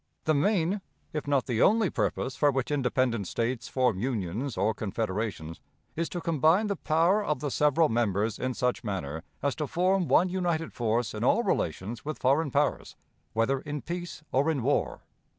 "The 0.23 0.33
main, 0.33 0.81
if 1.13 1.27
not 1.27 1.45
the 1.45 1.61
only, 1.61 1.91
purpose 1.91 2.35
for 2.35 2.49
which 2.49 2.71
independent 2.71 3.27
states 3.27 3.67
form 3.67 3.99
unions, 3.99 4.57
or 4.57 4.73
confederations, 4.73 5.61
is 5.95 6.09
to 6.09 6.19
combine 6.19 6.65
the 6.65 6.75
power 6.75 7.23
of 7.23 7.39
the 7.39 7.51
several 7.51 7.87
members 7.87 8.39
in 8.39 8.55
such 8.55 8.83
manner 8.83 9.21
as 9.43 9.53
to 9.57 9.67
form 9.67 10.07
one 10.07 10.27
united 10.27 10.73
force 10.73 11.13
in 11.13 11.23
all 11.23 11.43
relations 11.43 12.03
with 12.03 12.17
foreign 12.17 12.49
powers, 12.49 12.95
whether 13.33 13.59
in 13.59 13.83
peace 13.83 14.23
or 14.31 14.49
in 14.49 14.63
war. 14.63 15.01